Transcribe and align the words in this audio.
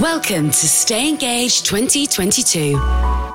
Welcome 0.00 0.50
to 0.50 0.68
Stay 0.68 1.08
Engaged 1.08 1.66
2022. 1.66 2.78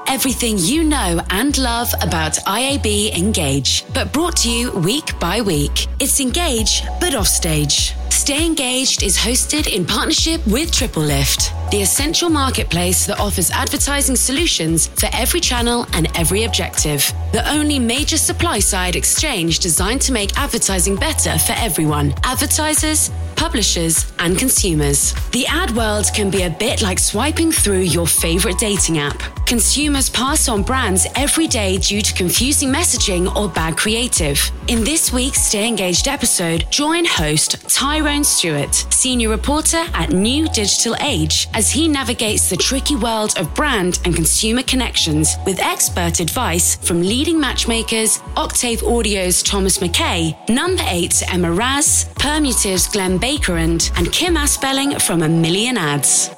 Everything 0.08 0.58
you 0.58 0.86
know 0.86 1.20
and 1.30 1.58
love 1.58 1.94
about 2.02 2.36
IAB 2.46 3.14
Engage, 3.18 3.84
but 3.94 4.14
brought 4.14 4.38
to 4.38 4.50
you 4.50 4.72
week 4.72 5.20
by 5.20 5.42
week. 5.42 5.88
It's 6.00 6.22
Engage, 6.22 6.84
but 7.02 7.16
offstage. 7.16 7.94
Stay 8.10 8.46
Engaged 8.46 9.04
is 9.04 9.18
hosted 9.18 9.68
in 9.68 9.86
partnership 9.86 10.40
with 10.48 10.72
TripleLift, 10.72 11.70
the 11.72 11.82
essential 11.82 12.30
marketplace 12.30 13.06
that 13.08 13.20
offers 13.20 13.52
advertising 13.52 14.16
solutions 14.16 14.88
for 14.88 15.10
every 15.12 15.42
channel 15.42 15.86
and 15.92 16.08
every 16.18 16.44
objective. 16.44 17.12
The 17.34 17.46
only 17.52 17.78
major 17.78 18.18
supply 18.18 18.60
side 18.60 18.96
exchange 18.96 19.60
designed 19.60 20.02
to 20.04 20.14
make 20.14 20.38
advertising 20.38 20.96
better 20.96 21.38
for 21.40 21.54
everyone 21.58 22.14
advertisers, 22.24 23.12
publishers, 23.44 24.14
and 24.20 24.38
consumers. 24.38 25.14
The 25.32 25.46
ad 25.48 25.72
world 25.76 26.06
can 26.16 26.30
be 26.30 26.44
a 26.44 26.50
bit 26.50 26.82
like 26.82 26.98
swiping 26.98 27.52
through 27.52 27.82
your 27.82 28.08
favorite 28.08 28.58
dating 28.58 29.00
app. 29.00 29.22
Consumers 29.46 30.10
pass 30.10 30.48
on 30.48 30.64
brands 30.64 31.06
every 31.16 31.48
day 31.48 31.78
due 31.78 32.02
to 32.02 32.14
confusing 32.14 32.70
messaging 32.70 33.36
or 33.36 33.50
bad 33.50 33.76
creative. 33.76 34.40
In 34.70 34.86
this 34.86 35.12
week's 35.12 35.42
Stay 35.42 35.68
Engaged 35.68 36.08
episode, 36.08 36.66
join 36.72 37.04
host 37.04 37.70
Tyrone 37.70 38.24
Stewart, 38.24 38.74
senior 38.74 39.28
reporter 39.28 39.84
at 39.94 40.12
New 40.12 40.48
Digital 40.48 40.96
Age, 41.02 41.50
as 41.54 41.70
he 41.70 41.90
navigates 41.90 42.50
the 42.50 42.56
tricky 42.56 42.96
world 42.96 43.38
of 43.38 43.54
brand 43.54 44.00
and 44.06 44.16
consumer 44.16 44.64
connections 44.64 45.36
with 45.46 45.60
expert 45.60 46.22
advice 46.22 46.78
from 46.78 47.02
leading 47.02 47.38
matchmakers, 47.38 48.22
Octave 48.38 48.82
Audio's 48.84 49.44
Thomas 49.44 49.80
McKay, 49.80 50.34
Number 50.48 50.84
8's 50.84 51.24
Emma 51.28 51.52
Raz, 51.52 52.06
Permutive's 52.16 52.88
Glenn 52.88 53.18
Bakerand, 53.34 53.92
and 53.98 54.12
Kim 54.12 54.36
Aspelling 54.36 55.02
from 55.02 55.24
A 55.24 55.28
Million 55.28 55.76
Ads. 55.76 56.30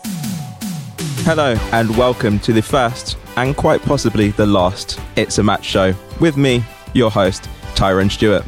Hello, 1.26 1.58
and 1.74 1.98
welcome 1.98 2.40
to 2.40 2.54
the 2.54 2.62
first 2.62 3.18
and 3.36 3.58
quite 3.58 3.82
possibly 3.82 4.30
the 4.30 4.46
last 4.46 4.98
It's 5.18 5.38
a 5.38 5.44
Match 5.44 5.66
show 5.66 5.94
with 6.22 6.38
me, 6.38 6.64
your 6.94 7.12
host, 7.12 7.50
Tyrone 7.76 8.10
Stewart. 8.10 8.46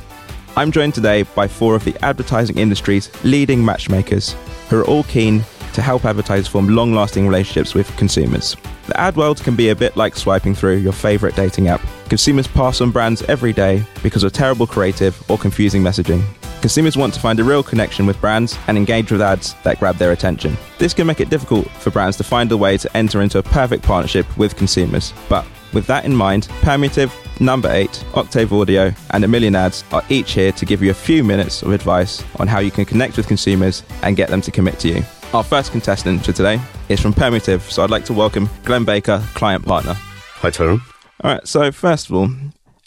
I'm 0.55 0.71
joined 0.71 0.93
today 0.93 1.23
by 1.23 1.49
four 1.49 1.75
of 1.75 1.83
the 1.83 1.93
advertising 2.05 2.57
industry's 2.57 3.11
leading 3.25 3.65
matchmakers 3.65 4.33
who 4.69 4.79
are 4.79 4.85
all 4.85 5.03
keen 5.03 5.43
to 5.73 5.81
help 5.81 6.05
advertisers 6.05 6.47
form 6.47 6.69
long 6.69 6.93
lasting 6.93 7.27
relationships 7.27 7.73
with 7.73 7.93
consumers. 7.97 8.55
The 8.87 8.97
ad 8.97 9.17
world 9.17 9.43
can 9.43 9.57
be 9.57 9.69
a 9.69 9.75
bit 9.75 9.97
like 9.97 10.15
swiping 10.15 10.55
through 10.55 10.77
your 10.77 10.93
favourite 10.93 11.35
dating 11.35 11.67
app. 11.67 11.81
Consumers 12.07 12.47
pass 12.47 12.79
on 12.79 12.91
brands 12.91 13.23
every 13.23 13.51
day 13.51 13.83
because 14.01 14.23
of 14.23 14.31
terrible 14.31 14.67
creative 14.67 15.21
or 15.29 15.37
confusing 15.37 15.83
messaging. 15.83 16.23
Consumers 16.61 16.97
want 16.97 17.13
to 17.13 17.19
find 17.19 17.39
a 17.39 17.43
real 17.43 17.61
connection 17.61 18.07
with 18.07 18.19
brands 18.19 18.57
and 18.67 18.77
engage 18.77 19.11
with 19.11 19.21
ads 19.21 19.53
that 19.63 19.79
grab 19.79 19.95
their 19.97 20.11
attention. 20.11 20.57
This 20.79 20.93
can 20.93 21.05
make 21.05 21.19
it 21.19 21.29
difficult 21.29 21.69
for 21.69 21.91
brands 21.91 22.17
to 22.17 22.23
find 22.23 22.51
a 22.51 22.57
way 22.57 22.77
to 22.77 22.97
enter 22.97 23.21
into 23.21 23.37
a 23.37 23.43
perfect 23.43 23.83
partnership 23.83 24.25
with 24.37 24.55
consumers. 24.55 25.13
But 25.29 25.45
with 25.71 25.85
that 25.87 26.03
in 26.03 26.15
mind, 26.15 26.47
Permutive, 26.61 27.13
Number 27.39 27.69
8, 27.69 28.03
Octave 28.15 28.51
Audio, 28.51 28.91
and 29.11 29.23
A 29.23 29.27
Million 29.27 29.55
Ads 29.55 29.83
are 29.91 30.03
each 30.09 30.31
here 30.31 30.51
to 30.53 30.65
give 30.65 30.81
you 30.81 30.89
a 30.89 30.95
few 30.95 31.23
minutes 31.23 31.61
of 31.61 31.71
advice 31.71 32.23
on 32.39 32.47
how 32.47 32.59
you 32.59 32.71
can 32.71 32.85
connect 32.85 33.17
with 33.17 33.27
consumers 33.27 33.83
and 34.01 34.17
get 34.17 34.29
them 34.29 34.41
to 34.41 34.51
commit 34.51 34.79
to 34.79 34.87
you. 34.87 35.03
Our 35.33 35.43
first 35.43 35.71
contestant 35.71 36.25
for 36.25 36.31
today 36.31 36.59
is 36.89 36.99
from 36.99 37.13
Permutive, 37.13 37.61
so 37.61 37.83
I'd 37.83 37.91
like 37.91 38.05
to 38.05 38.13
welcome 38.13 38.49
Glenn 38.63 38.83
Baker, 38.83 39.21
client 39.35 39.63
partner. 39.63 39.93
Hi, 39.93 40.49
Tyrone. 40.49 40.81
All 41.23 41.33
right, 41.33 41.47
so 41.47 41.71
first 41.71 42.09
of 42.09 42.15
all, 42.15 42.29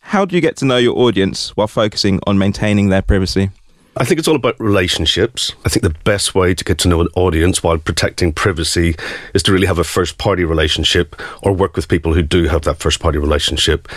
how 0.01 0.25
do 0.25 0.35
you 0.35 0.43
get 0.43 0.57
to 0.57 0.65
know 0.65 0.79
your 0.79 0.99
audience 0.99 1.57
while 1.57 1.69
focusing 1.69 2.19
on 2.27 2.37
maintaining 2.37 2.89
their 2.89 3.03
privacy? 3.03 3.51
I 3.97 4.05
think 4.05 4.21
it's 4.21 4.29
all 4.29 4.37
about 4.37 4.59
relationships. 4.61 5.53
I 5.65 5.69
think 5.69 5.83
the 5.83 5.97
best 6.05 6.35
way 6.35 6.55
to 6.55 6.65
get 6.65 6.79
to 6.79 6.89
know 6.89 7.01
an 7.01 7.09
audience 7.17 7.63
while 7.63 7.77
protecting 7.77 8.33
privacy 8.33 8.95
is 9.35 9.43
to 9.45 9.53
really 9.53 9.67
have 9.67 9.79
a 9.79 9.85
first 9.85 10.17
party 10.17 10.45
relationship 10.45 11.21
or 11.43 11.53
work 11.53 11.75
with 11.75 11.89
people 11.89 12.15
who 12.15 12.23
do 12.23 12.45
have 12.45 12.63
that 12.63 12.79
first 12.79 13.01
party 13.01 13.19
relationship. 13.19 13.89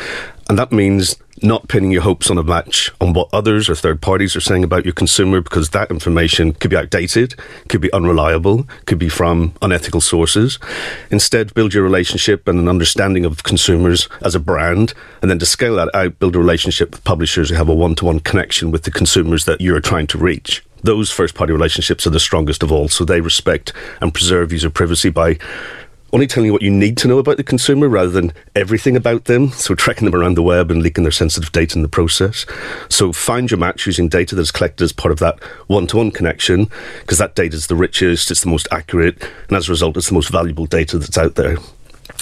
And 0.49 0.57
that 0.57 0.71
means 0.71 1.15
not 1.43 1.67
pinning 1.67 1.91
your 1.91 2.01
hopes 2.01 2.31
on 2.31 2.37
a 2.37 2.43
match 2.43 2.91
on 3.01 3.13
what 3.13 3.29
others 3.33 3.69
or 3.69 3.75
third 3.75 4.01
parties 4.01 4.35
are 4.35 4.41
saying 4.41 4.63
about 4.63 4.85
your 4.85 4.93
consumer 4.93 5.41
because 5.41 5.69
that 5.69 5.91
information 5.91 6.53
could 6.53 6.71
be 6.71 6.77
outdated, 6.77 7.35
could 7.69 7.81
be 7.81 7.91
unreliable, 7.93 8.67
could 8.85 8.97
be 8.97 9.09
from 9.09 9.53
unethical 9.61 10.01
sources. 10.01 10.57
Instead, 11.11 11.53
build 11.53 11.73
your 11.73 11.83
relationship 11.83 12.47
and 12.47 12.59
an 12.59 12.69
understanding 12.69 13.25
of 13.25 13.43
consumers 13.43 14.07
as 14.21 14.35
a 14.35 14.39
brand, 14.39 14.93
and 15.21 15.29
then 15.29 15.39
to 15.39 15.45
scale 15.45 15.75
that 15.75 15.93
out, 15.93 16.17
build 16.19 16.35
a 16.35 16.39
relationship 16.39 16.91
with 16.91 17.03
publishers 17.03 17.49
who 17.49 17.55
have 17.55 17.69
a 17.69 17.75
one 17.75 17.95
to 17.95 18.05
one 18.05 18.19
connection 18.19 18.71
with 18.71 18.83
the 18.83 18.91
consumers 18.91 19.45
that 19.45 19.61
you're 19.61 19.81
trying 19.81 20.07
to 20.07 20.17
reach 20.17 20.63
those 20.83 21.09
first 21.09 21.33
party 21.33 21.53
relationships 21.53 22.05
are 22.05 22.11
the 22.11 22.19
strongest 22.19 22.61
of 22.61 22.71
all. 22.71 22.89
So 22.89 23.05
they 23.05 23.21
respect 23.21 23.73
and 24.01 24.13
preserve 24.13 24.51
user 24.51 24.69
privacy 24.69 25.09
by 25.09 25.39
only 26.13 26.27
telling 26.27 26.45
you 26.45 26.53
what 26.53 26.61
you 26.61 26.69
need 26.69 26.95
to 26.97 27.07
know 27.07 27.17
about 27.17 27.37
the 27.37 27.43
consumer 27.43 27.89
rather 27.89 28.11
than 28.11 28.31
everything 28.55 28.95
about 28.95 29.25
them. 29.25 29.49
So 29.49 29.73
tracking 29.73 30.05
them 30.05 30.15
around 30.15 30.35
the 30.35 30.43
web 30.43 30.69
and 30.69 30.81
leaking 30.81 31.03
their 31.03 31.11
sensitive 31.11 31.51
data 31.51 31.75
in 31.75 31.81
the 31.81 31.89
process. 31.89 32.45
So 32.87 33.11
find 33.11 33.49
your 33.49 33.57
match 33.57 33.87
using 33.87 34.07
data 34.07 34.35
that's 34.35 34.51
collected 34.51 34.83
as 34.83 34.93
part 34.93 35.11
of 35.11 35.19
that 35.19 35.43
one-to-one 35.67 36.11
connection 36.11 36.69
because 37.01 37.17
that 37.17 37.35
data 37.35 37.55
is 37.55 37.67
the 37.67 37.75
richest, 37.75 38.29
it's 38.29 38.41
the 38.41 38.49
most 38.49 38.67
accurate, 38.71 39.21
and 39.47 39.57
as 39.57 39.67
a 39.67 39.71
result, 39.71 39.97
it's 39.97 40.09
the 40.09 40.13
most 40.13 40.29
valuable 40.29 40.67
data 40.67 40.99
that's 40.99 41.17
out 41.17 41.35
there. 41.35 41.57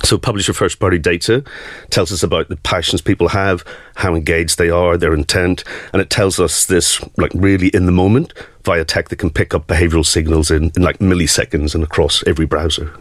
So, 0.04 0.18
publisher 0.18 0.54
first 0.54 0.80
party 0.80 0.98
data 0.98 1.44
tells 1.90 2.12
us 2.12 2.24
about 2.24 2.50
the 2.50 2.56
passions 2.56 3.02
people 3.02 3.30
have, 3.30 3.64
how 3.96 4.16
engaged 4.16 4.58
they 4.58 4.70
are, 4.70 4.98
their 4.98 5.14
intent, 5.14 5.64
and 5.92 6.02
it 6.02 6.10
tells 6.10 6.40
us 6.40 6.66
this 6.66 7.04
like 7.18 7.32
really 7.34 7.68
in 7.70 7.88
the 7.88 7.92
moment 7.92 8.34
via 8.64 8.86
tech 8.86 9.10
that 9.10 9.18
can 9.18 9.30
pick 9.30 9.54
up 9.54 9.68
behavioral 9.68 10.06
signals 10.06 10.50
in, 10.50 10.72
in 10.76 10.82
like 10.82 11.00
milliseconds 11.00 11.76
and 11.76 11.84
across 11.84 12.24
every 12.26 12.46
browser. 12.46 12.94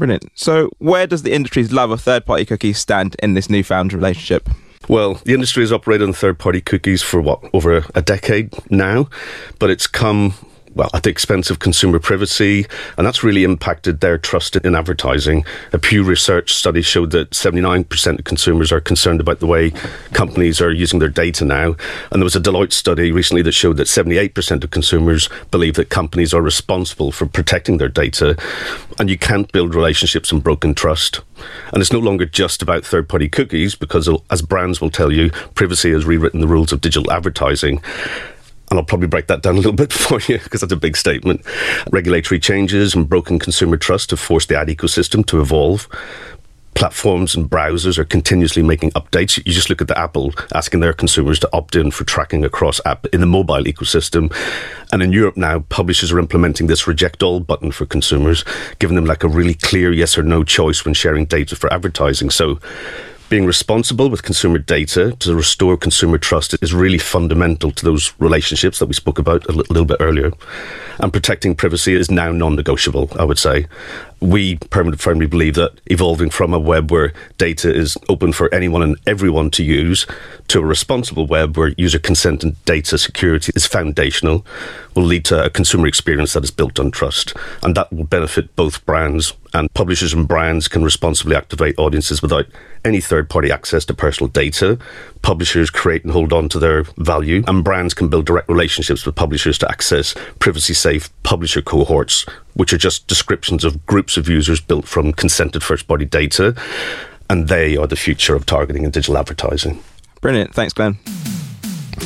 Brilliant. 0.00 0.30
So, 0.34 0.70
where 0.78 1.06
does 1.06 1.24
the 1.24 1.32
industry's 1.34 1.72
love 1.72 1.90
of 1.90 2.00
third 2.00 2.24
party 2.24 2.46
cookies 2.46 2.78
stand 2.78 3.16
in 3.22 3.34
this 3.34 3.50
newfound 3.50 3.92
relationship? 3.92 4.48
Well, 4.88 5.20
the 5.26 5.34
industry 5.34 5.62
has 5.62 5.74
operated 5.74 6.08
on 6.08 6.14
third 6.14 6.38
party 6.38 6.62
cookies 6.62 7.02
for 7.02 7.20
what, 7.20 7.38
over 7.52 7.84
a 7.94 8.00
decade 8.00 8.54
now, 8.70 9.10
but 9.58 9.68
it's 9.68 9.86
come 9.86 10.32
well, 10.80 10.88
at 10.94 11.02
the 11.02 11.10
expense 11.10 11.50
of 11.50 11.58
consumer 11.58 11.98
privacy, 11.98 12.64
and 12.96 13.06
that's 13.06 13.22
really 13.22 13.44
impacted 13.44 14.00
their 14.00 14.16
trust 14.16 14.56
in 14.56 14.74
advertising. 14.74 15.44
A 15.74 15.78
Pew 15.78 16.02
Research 16.02 16.54
study 16.54 16.80
showed 16.80 17.10
that 17.10 17.32
79% 17.32 18.18
of 18.18 18.24
consumers 18.24 18.72
are 18.72 18.80
concerned 18.80 19.20
about 19.20 19.40
the 19.40 19.46
way 19.46 19.72
companies 20.14 20.58
are 20.58 20.72
using 20.72 20.98
their 20.98 21.10
data 21.10 21.44
now. 21.44 21.76
And 22.10 22.22
there 22.22 22.24
was 22.24 22.34
a 22.34 22.40
Deloitte 22.40 22.72
study 22.72 23.12
recently 23.12 23.42
that 23.42 23.52
showed 23.52 23.76
that 23.76 23.88
78% 23.88 24.64
of 24.64 24.70
consumers 24.70 25.28
believe 25.50 25.74
that 25.74 25.90
companies 25.90 26.32
are 26.32 26.40
responsible 26.40 27.12
for 27.12 27.26
protecting 27.26 27.76
their 27.76 27.90
data. 27.90 28.34
And 28.98 29.10
you 29.10 29.18
can't 29.18 29.52
build 29.52 29.74
relationships 29.74 30.32
on 30.32 30.40
broken 30.40 30.74
trust. 30.74 31.20
And 31.74 31.82
it's 31.82 31.92
no 31.92 31.98
longer 31.98 32.24
just 32.24 32.62
about 32.62 32.86
third 32.86 33.06
party 33.06 33.28
cookies, 33.28 33.74
because 33.74 34.08
as 34.30 34.40
brands 34.40 34.80
will 34.80 34.88
tell 34.88 35.12
you, 35.12 35.28
privacy 35.54 35.92
has 35.92 36.06
rewritten 36.06 36.40
the 36.40 36.48
rules 36.48 36.72
of 36.72 36.80
digital 36.80 37.12
advertising 37.12 37.82
and 38.70 38.78
I'll 38.78 38.84
probably 38.84 39.08
break 39.08 39.26
that 39.26 39.42
down 39.42 39.54
a 39.54 39.56
little 39.56 39.72
bit 39.84 39.92
for 39.92 40.20
you 40.20 40.38
because 40.38 40.60
that's 40.60 40.72
a 40.72 40.76
big 40.76 40.96
statement. 40.96 41.44
Regulatory 41.90 42.38
changes 42.38 42.94
and 42.94 43.08
broken 43.08 43.38
consumer 43.38 43.76
trust 43.76 44.10
have 44.10 44.20
forced 44.20 44.48
the 44.48 44.56
ad 44.56 44.68
ecosystem 44.68 45.26
to 45.26 45.40
evolve. 45.40 45.88
Platforms 46.74 47.34
and 47.34 47.50
browsers 47.50 47.98
are 47.98 48.04
continuously 48.04 48.62
making 48.62 48.92
updates. 48.92 49.36
You 49.36 49.52
just 49.52 49.68
look 49.68 49.82
at 49.82 49.88
the 49.88 49.98
Apple 49.98 50.32
asking 50.54 50.80
their 50.80 50.92
consumers 50.92 51.40
to 51.40 51.50
opt 51.52 51.74
in 51.74 51.90
for 51.90 52.04
tracking 52.04 52.44
across 52.44 52.80
app 52.86 53.06
in 53.06 53.20
the 53.20 53.26
mobile 53.26 53.64
ecosystem. 53.64 54.32
And 54.92 55.02
in 55.02 55.12
Europe 55.12 55.36
now, 55.36 55.60
publishers 55.68 56.12
are 56.12 56.18
implementing 56.20 56.68
this 56.68 56.86
reject 56.86 57.24
all 57.24 57.40
button 57.40 57.72
for 57.72 57.86
consumers, 57.86 58.44
giving 58.78 58.94
them 58.94 59.04
like 59.04 59.24
a 59.24 59.28
really 59.28 59.54
clear 59.54 59.92
yes 59.92 60.16
or 60.16 60.22
no 60.22 60.44
choice 60.44 60.84
when 60.84 60.94
sharing 60.94 61.26
data 61.26 61.56
for 61.56 61.70
advertising. 61.72 62.30
So 62.30 62.60
being 63.30 63.46
responsible 63.46 64.10
with 64.10 64.24
consumer 64.24 64.58
data 64.58 65.12
to 65.20 65.34
restore 65.34 65.76
consumer 65.76 66.18
trust 66.18 66.54
is 66.60 66.74
really 66.74 66.98
fundamental 66.98 67.70
to 67.70 67.84
those 67.84 68.12
relationships 68.18 68.80
that 68.80 68.86
we 68.86 68.92
spoke 68.92 69.20
about 69.20 69.48
a 69.48 69.52
little 69.52 69.84
bit 69.84 69.96
earlier. 70.00 70.32
And 70.98 71.12
protecting 71.12 71.54
privacy 71.54 71.94
is 71.94 72.10
now 72.10 72.32
non 72.32 72.56
negotiable, 72.56 73.08
I 73.18 73.24
would 73.24 73.38
say 73.38 73.66
we 74.20 74.58
firmly 74.70 75.26
believe 75.26 75.54
that 75.54 75.80
evolving 75.86 76.28
from 76.28 76.52
a 76.52 76.58
web 76.58 76.90
where 76.90 77.12
data 77.38 77.74
is 77.74 77.96
open 78.08 78.32
for 78.32 78.52
anyone 78.54 78.82
and 78.82 78.96
everyone 79.06 79.50
to 79.50 79.64
use 79.64 80.06
to 80.48 80.60
a 80.60 80.64
responsible 80.64 81.26
web 81.26 81.56
where 81.56 81.68
user 81.78 81.98
consent 81.98 82.44
and 82.44 82.62
data 82.66 82.98
security 82.98 83.50
is 83.56 83.66
foundational 83.66 84.44
will 84.94 85.04
lead 85.04 85.24
to 85.24 85.42
a 85.42 85.48
consumer 85.48 85.86
experience 85.86 86.34
that 86.34 86.44
is 86.44 86.50
built 86.50 86.78
on 86.78 86.90
trust. 86.90 87.34
And 87.62 87.74
that 87.76 87.90
will 87.92 88.04
benefit 88.04 88.54
both 88.56 88.84
brands 88.84 89.32
and 89.54 89.72
publishers 89.72 90.12
and 90.12 90.28
brands 90.28 90.68
can 90.68 90.84
responsibly 90.84 91.34
activate 91.34 91.78
audiences 91.78 92.20
without 92.20 92.46
any 92.84 93.00
third 93.00 93.28
party 93.28 93.50
access 93.50 93.84
to 93.86 93.94
personal 93.94 94.28
data. 94.28 94.78
Publishers 95.22 95.70
create 95.70 96.02
and 96.04 96.12
hold 96.12 96.32
on 96.32 96.48
to 96.50 96.58
their 96.58 96.84
value, 96.96 97.42
and 97.46 97.62
brands 97.62 97.94
can 97.94 98.08
build 98.08 98.26
direct 98.26 98.48
relationships 98.48 99.04
with 99.04 99.14
publishers 99.14 99.58
to 99.58 99.68
access 99.70 100.14
privacy 100.38 100.74
safe 100.74 101.10
publisher 101.22 101.60
cohorts 101.62 102.24
which 102.54 102.72
are 102.72 102.78
just 102.78 103.06
descriptions 103.06 103.64
of 103.64 103.84
groups 103.86 104.16
of 104.16 104.28
users 104.28 104.60
built 104.60 104.86
from 104.86 105.12
consented 105.12 105.62
first 105.62 105.86
party 105.88 106.04
data. 106.04 106.54
And 107.28 107.48
they 107.48 107.76
are 107.76 107.86
the 107.86 107.96
future 107.96 108.34
of 108.34 108.44
targeting 108.44 108.84
and 108.84 108.92
digital 108.92 109.16
advertising. 109.16 109.82
Brilliant. 110.20 110.52
Thanks, 110.54 110.72
Glenn. 110.74 110.98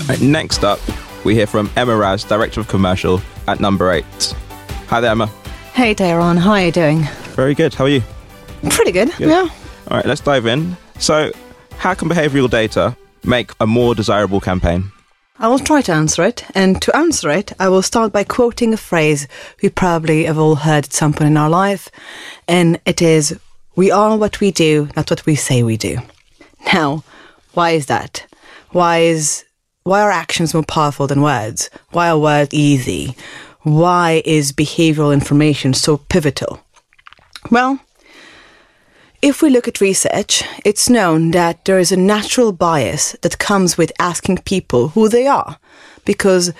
Right, 0.08 0.20
next 0.20 0.64
up, 0.64 0.78
we 1.24 1.34
hear 1.34 1.46
from 1.46 1.70
Emma 1.76 1.96
Raz, 1.96 2.24
Director 2.24 2.60
of 2.60 2.68
Commercial 2.68 3.20
at 3.48 3.58
Number 3.58 3.90
8. 3.90 4.04
Hi 4.88 5.00
there, 5.00 5.12
Emma. 5.12 5.26
Hey, 5.72 5.94
Tyrone, 5.94 6.36
how 6.36 6.50
are 6.52 6.60
you 6.62 6.70
doing? 6.72 7.02
Very 7.34 7.54
good. 7.54 7.74
How 7.74 7.84
are 7.84 7.88
you? 7.88 8.02
Pretty 8.70 8.92
good, 8.92 9.10
Good. 9.16 9.28
yeah. 9.30 9.48
All 9.90 9.96
right, 9.96 10.06
let's 10.06 10.20
dive 10.20 10.46
in. 10.46 10.76
So, 10.98 11.32
how 11.76 11.94
can 11.94 12.08
behavioral 12.08 12.48
data 12.48 12.96
make 13.24 13.52
a 13.60 13.66
more 13.66 13.94
desirable 13.94 14.40
campaign? 14.40 14.90
I 15.38 15.48
will 15.48 15.58
try 15.58 15.82
to 15.82 15.92
answer 15.92 16.22
it, 16.22 16.44
and 16.54 16.80
to 16.82 16.96
answer 16.96 17.28
it, 17.28 17.52
I 17.58 17.68
will 17.68 17.82
start 17.82 18.12
by 18.12 18.24
quoting 18.24 18.72
a 18.72 18.76
phrase 18.76 19.26
we 19.62 19.68
probably 19.68 20.24
have 20.24 20.38
all 20.38 20.54
heard 20.54 20.84
at 20.84 20.92
some 20.92 21.12
point 21.12 21.30
in 21.30 21.36
our 21.36 21.50
life, 21.50 21.90
and 22.46 22.80
it 22.86 23.02
is, 23.02 23.38
We 23.74 23.90
are 23.90 24.16
what 24.16 24.40
we 24.40 24.52
do, 24.52 24.88
not 24.96 25.10
what 25.10 25.26
we 25.26 25.34
say 25.34 25.62
we 25.62 25.76
do. 25.76 25.98
Now, 26.72 27.02
why 27.52 27.70
is 27.70 27.86
that? 27.86 28.26
Why 28.70 28.98
is 28.98 29.44
why 29.82 30.00
are 30.00 30.10
actions 30.10 30.54
more 30.54 30.62
powerful 30.62 31.06
than 31.06 31.20
words? 31.20 31.68
Why 31.90 32.08
are 32.08 32.18
words 32.18 32.54
easy? 32.54 33.14
Why 33.64 34.22
is 34.24 34.50
behavioral 34.50 35.12
information 35.12 35.74
so 35.74 35.98
pivotal? 35.98 36.60
Well, 37.50 37.80
if 39.24 39.40
we 39.40 39.48
look 39.48 39.66
at 39.66 39.80
research, 39.80 40.44
it's 40.66 40.90
known 40.90 41.30
that 41.30 41.64
there 41.64 41.78
is 41.78 41.90
a 41.90 41.96
natural 41.96 42.52
bias 42.52 43.12
that 43.22 43.38
comes 43.38 43.78
with 43.78 43.90
asking 43.98 44.36
people 44.44 44.88
who 44.88 45.08
they 45.08 45.26
are, 45.26 45.58
because 46.04 46.52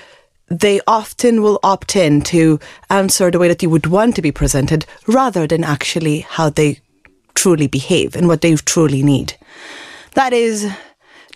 they 0.49 0.81
often 0.87 1.43
will 1.43 1.61
opt 1.63 1.95
in 1.95 2.23
to 2.23 2.59
answer 2.89 3.31
the 3.31 3.39
way 3.39 3.49
that 3.49 3.63
you 3.63 3.69
would 3.69 3.87
want 3.87 4.17
to 4.17 4.23
be 4.23 4.33
presented 4.33 4.87
rather 5.07 5.47
than 5.47 5.63
actually 5.63 6.21
how 6.21 6.49
they 6.49 6.81
truly 7.35 7.67
behave 7.67 8.17
and 8.17 8.29
what 8.29 8.41
they 8.41 8.57
truly 8.57 9.03
need. 9.03 9.35
That 10.15 10.33
is 10.33 10.67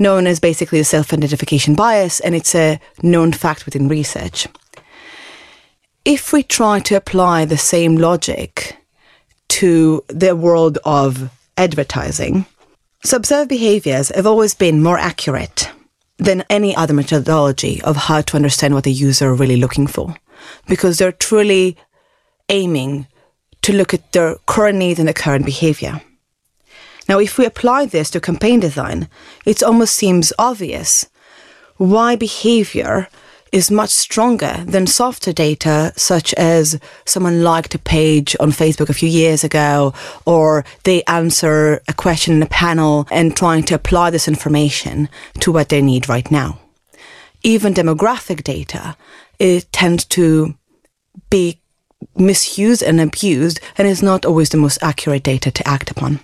known 0.00 0.26
as 0.26 0.40
basically 0.40 0.80
a 0.80 0.84
self 0.84 1.12
identification 1.12 1.74
bias, 1.74 2.20
and 2.20 2.34
it's 2.34 2.54
a 2.54 2.80
known 3.02 3.32
fact 3.32 3.66
within 3.66 3.86
research. 3.86 4.48
If 6.06 6.32
we 6.32 6.42
try 6.42 6.80
to 6.80 6.94
apply 6.94 7.44
the 7.44 7.58
same 7.58 7.96
logic 7.96 8.77
to 9.48 10.04
the 10.08 10.36
world 10.36 10.78
of 10.84 11.30
advertising, 11.56 12.46
subserve 13.04 13.48
behaviors 13.48 14.10
have 14.14 14.26
always 14.26 14.54
been 14.54 14.82
more 14.82 14.98
accurate 14.98 15.70
than 16.18 16.44
any 16.50 16.74
other 16.74 16.94
methodology 16.94 17.80
of 17.82 17.96
how 17.96 18.20
to 18.20 18.36
understand 18.36 18.74
what 18.74 18.84
the 18.84 18.92
user 18.92 19.28
are 19.28 19.34
really 19.34 19.56
looking 19.56 19.86
for 19.86 20.16
because 20.66 20.98
they're 20.98 21.12
truly 21.12 21.76
aiming 22.48 23.06
to 23.62 23.72
look 23.72 23.94
at 23.94 24.12
their 24.12 24.36
current 24.46 24.78
needs 24.78 24.98
and 24.98 25.08
their 25.08 25.14
current 25.14 25.44
behavior. 25.44 26.00
Now, 27.08 27.18
if 27.18 27.38
we 27.38 27.46
apply 27.46 27.86
this 27.86 28.10
to 28.10 28.20
campaign 28.20 28.60
design, 28.60 29.08
it 29.46 29.62
almost 29.62 29.94
seems 29.94 30.32
obvious 30.38 31.08
why 31.76 32.16
behavior 32.16 33.08
is 33.52 33.70
much 33.70 33.90
stronger 33.90 34.64
than 34.66 34.86
softer 34.86 35.32
data, 35.32 35.92
such 35.96 36.34
as 36.34 36.78
someone 37.04 37.42
liked 37.42 37.74
a 37.74 37.78
page 37.78 38.36
on 38.40 38.50
Facebook 38.50 38.88
a 38.88 38.94
few 38.94 39.08
years 39.08 39.44
ago, 39.44 39.94
or 40.26 40.64
they 40.84 41.02
answer 41.04 41.82
a 41.88 41.92
question 41.92 42.34
in 42.34 42.42
a 42.42 42.46
panel 42.46 43.06
and 43.10 43.36
trying 43.36 43.62
to 43.64 43.74
apply 43.74 44.10
this 44.10 44.28
information 44.28 45.08
to 45.40 45.52
what 45.52 45.68
they 45.68 45.82
need 45.82 46.08
right 46.08 46.30
now. 46.30 46.58
Even 47.42 47.74
demographic 47.74 48.42
data, 48.42 48.96
it 49.38 49.70
tends 49.72 50.04
to 50.04 50.54
be 51.30 51.60
misused 52.16 52.82
and 52.82 53.00
abused 53.00 53.60
and 53.76 53.88
is 53.88 54.02
not 54.02 54.24
always 54.24 54.50
the 54.50 54.56
most 54.56 54.78
accurate 54.82 55.22
data 55.22 55.50
to 55.50 55.66
act 55.66 55.90
upon. 55.90 56.20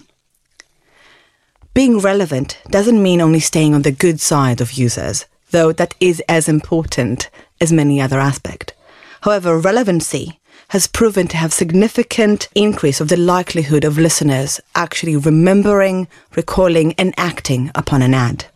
Being 1.72 1.98
relevant 1.98 2.58
doesn't 2.68 3.02
mean 3.02 3.20
only 3.20 3.40
staying 3.40 3.74
on 3.74 3.82
the 3.82 3.90
good 3.90 4.20
side 4.20 4.60
of 4.60 4.72
users, 4.72 5.26
though 5.54 5.72
that 5.72 5.94
is 6.00 6.20
as 6.28 6.48
important 6.48 7.30
as 7.60 7.72
many 7.72 8.00
other 8.00 8.18
aspects. 8.18 8.74
However, 9.20 9.56
relevancy 9.56 10.40
has 10.70 10.88
proven 10.88 11.28
to 11.28 11.36
have 11.36 11.52
significant 11.52 12.48
increase 12.56 13.00
of 13.00 13.08
the 13.08 13.16
likelihood 13.16 13.84
of 13.84 13.96
listeners 13.96 14.60
actually 14.74 15.16
remembering, 15.16 16.08
recalling 16.34 16.92
and 16.94 17.14
acting 17.16 17.70
upon 17.76 18.02
an 18.02 18.14
ad. 18.14 18.46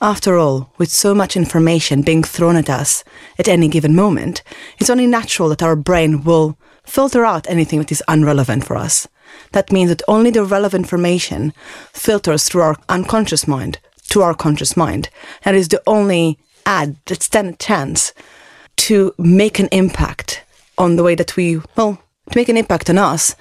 After 0.00 0.38
all, 0.38 0.72
with 0.78 0.90
so 0.90 1.14
much 1.16 1.36
information 1.36 2.02
being 2.02 2.22
thrown 2.22 2.54
at 2.54 2.70
us 2.70 3.02
at 3.36 3.48
any 3.48 3.66
given 3.66 3.94
moment, 3.96 4.44
it's 4.78 4.88
only 4.90 5.08
natural 5.08 5.48
that 5.48 5.64
our 5.64 5.74
brain 5.74 6.22
will 6.22 6.56
filter 6.84 7.24
out 7.24 7.50
anything 7.50 7.80
that 7.80 7.92
is 7.92 8.04
unrelevant 8.06 8.64
for 8.64 8.76
us. 8.76 9.08
That 9.50 9.72
means 9.72 9.88
that 9.90 10.02
only 10.06 10.30
the 10.30 10.44
relevant 10.44 10.84
information 10.84 11.52
filters 11.92 12.48
through 12.48 12.62
our 12.62 12.76
unconscious 12.88 13.48
mind 13.48 13.80
to 14.10 14.22
our 14.22 14.34
conscious 14.34 14.76
mind. 14.76 15.08
That 15.44 15.54
is 15.54 15.68
the 15.68 15.82
only 15.86 16.38
ad 16.66 16.96
that 17.06 17.22
stands 17.22 17.54
a 17.54 17.56
chance 17.56 18.12
to 18.76 19.14
make 19.18 19.58
an 19.58 19.68
impact 19.72 20.44
on 20.78 20.96
the 20.96 21.02
way 21.02 21.14
that 21.14 21.36
we, 21.36 21.60
well, 21.76 22.02
to 22.30 22.38
make 22.38 22.48
an 22.48 22.56
impact 22.56 22.88
on 22.88 22.98
us, 22.98 23.34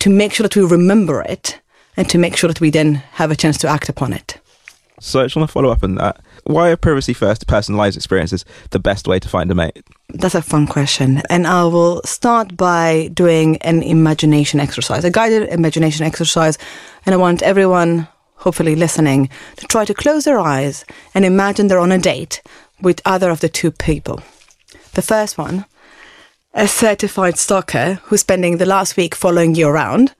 to 0.00 0.10
make 0.10 0.32
sure 0.32 0.44
that 0.44 0.56
we 0.56 0.64
remember 0.64 1.22
it, 1.22 1.60
and 1.96 2.08
to 2.08 2.18
make 2.18 2.36
sure 2.36 2.48
that 2.48 2.60
we 2.60 2.70
then 2.70 2.94
have 3.12 3.30
a 3.30 3.36
chance 3.36 3.58
to 3.58 3.68
act 3.68 3.88
upon 3.88 4.12
it. 4.12 4.38
So, 5.00 5.20
I 5.20 5.24
just 5.24 5.36
want 5.36 5.48
to 5.48 5.52
follow 5.52 5.70
up 5.70 5.82
on 5.82 5.94
that. 5.94 6.20
Why 6.44 6.70
are 6.70 6.76
privacy 6.76 7.14
first 7.14 7.46
personalized 7.46 7.96
experiences 7.96 8.44
the 8.70 8.78
best 8.78 9.08
way 9.08 9.18
to 9.18 9.28
find 9.28 9.50
a 9.50 9.54
mate? 9.54 9.82
That's 10.10 10.34
a 10.34 10.42
fun 10.42 10.66
question. 10.66 11.22
And 11.30 11.46
I 11.46 11.64
will 11.64 12.02
start 12.04 12.56
by 12.56 13.08
doing 13.14 13.56
an 13.58 13.82
imagination 13.82 14.60
exercise, 14.60 15.04
a 15.04 15.10
guided 15.10 15.48
imagination 15.48 16.04
exercise. 16.04 16.58
And 17.06 17.14
I 17.14 17.18
want 17.18 17.42
everyone, 17.42 18.08
hopefully 18.40 18.76
listening, 18.76 19.28
to 19.56 19.66
try 19.66 19.84
to 19.84 19.94
close 19.94 20.24
their 20.24 20.38
eyes 20.38 20.84
and 21.14 21.24
imagine 21.24 21.66
they're 21.66 21.78
on 21.78 21.92
a 21.92 21.98
date 21.98 22.42
with 22.80 23.00
either 23.04 23.30
of 23.30 23.40
the 23.40 23.48
two 23.48 23.70
people. 23.70 24.22
The 24.94 25.02
first 25.02 25.38
one, 25.38 25.66
a 26.52 26.66
certified 26.66 27.38
stalker 27.38 28.00
who's 28.04 28.20
spending 28.20 28.56
the 28.56 28.66
last 28.66 28.96
week 28.96 29.14
following 29.14 29.54
you 29.54 29.68
around. 29.68 30.14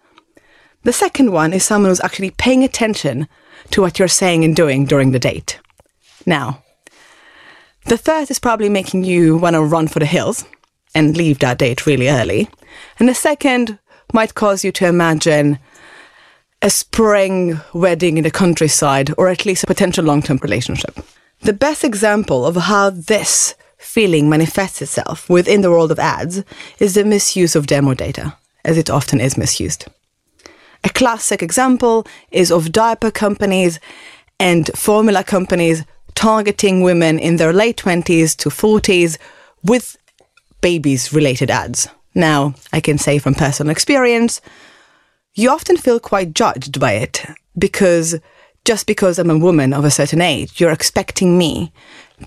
The 0.84 0.92
second 0.92 1.32
one 1.32 1.52
is 1.52 1.64
someone 1.64 1.90
who's 1.90 2.00
actually 2.00 2.30
paying 2.30 2.62
attention 2.62 3.28
to 3.70 3.80
what 3.80 3.98
you're 3.98 4.08
saying 4.08 4.44
and 4.44 4.54
doing 4.54 4.84
during 4.84 5.10
the 5.10 5.18
date. 5.18 5.58
Now, 6.26 6.62
the 7.86 7.96
third 7.96 8.30
is 8.30 8.38
probably 8.38 8.68
making 8.68 9.04
you 9.04 9.36
want 9.36 9.54
to 9.54 9.62
run 9.62 9.88
for 9.88 9.98
the 9.98 10.06
hills 10.06 10.44
and 10.94 11.16
leave 11.16 11.38
that 11.38 11.58
date 11.58 11.86
really 11.86 12.08
early. 12.08 12.48
And 12.98 13.08
the 13.08 13.14
second 13.14 13.78
might 14.12 14.34
cause 14.34 14.64
you 14.64 14.72
to 14.72 14.86
imagine 14.86 15.58
a 16.62 16.70
spring 16.70 17.60
wedding 17.72 18.18
in 18.18 18.24
the 18.24 18.30
countryside 18.30 19.12
or 19.16 19.28
at 19.28 19.46
least 19.46 19.64
a 19.64 19.66
potential 19.66 20.04
long 20.04 20.22
term 20.22 20.38
relationship. 20.42 20.98
The 21.42 21.52
best 21.52 21.84
example 21.84 22.44
of 22.44 22.56
how 22.56 22.90
this 22.90 23.54
feeling 23.78 24.28
manifests 24.28 24.82
itself 24.82 25.28
within 25.30 25.62
the 25.62 25.70
world 25.70 25.90
of 25.90 25.98
ads 25.98 26.44
is 26.78 26.94
the 26.94 27.04
misuse 27.04 27.56
of 27.56 27.66
demo 27.66 27.94
data, 27.94 28.36
as 28.62 28.76
it 28.76 28.90
often 28.90 29.20
is 29.20 29.38
misused. 29.38 29.86
A 30.84 30.90
classic 30.90 31.42
example 31.42 32.06
is 32.30 32.52
of 32.52 32.72
diaper 32.72 33.10
companies 33.10 33.80
and 34.38 34.70
formula 34.76 35.24
companies 35.24 35.84
targeting 36.14 36.82
women 36.82 37.18
in 37.18 37.36
their 37.36 37.52
late 37.52 37.78
20s 37.78 38.36
to 38.36 38.50
40s 38.50 39.16
with 39.64 39.96
babies 40.60 41.12
related 41.12 41.50
ads. 41.50 41.88
Now, 42.14 42.54
I 42.72 42.80
can 42.80 42.98
say 42.98 43.18
from 43.18 43.34
personal 43.34 43.70
experience, 43.70 44.42
you 45.40 45.50
often 45.50 45.78
feel 45.78 45.98
quite 45.98 46.34
judged 46.34 46.78
by 46.78 46.92
it 46.92 47.24
because 47.58 48.16
just 48.66 48.86
because 48.86 49.18
I'm 49.18 49.30
a 49.30 49.38
woman 49.38 49.72
of 49.72 49.86
a 49.86 49.90
certain 49.90 50.20
age, 50.20 50.60
you're 50.60 50.70
expecting 50.70 51.38
me 51.38 51.72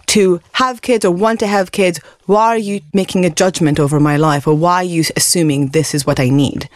to 0.08 0.42
have 0.54 0.82
kids 0.82 1.06
or 1.06 1.12
want 1.12 1.40
to 1.42 1.48
have 1.48 1.72
kids. 1.72 2.00
Why 2.26 2.48
are 2.48 2.58
you 2.58 2.82
making 2.92 3.24
a 3.24 3.30
judgment 3.30 3.80
over 3.80 4.00
my 4.00 4.18
life 4.18 4.48
or 4.48 4.56
why 4.56 4.78
are 4.78 4.84
you 4.84 5.04
assuming 5.16 5.68
this 5.68 5.94
is 5.94 6.08
what 6.08 6.20
I 6.20 6.30
need? 6.30 6.68